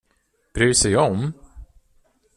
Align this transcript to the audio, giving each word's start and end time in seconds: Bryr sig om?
Bryr 0.55 0.73
sig 0.73 0.95
om? 0.97 1.33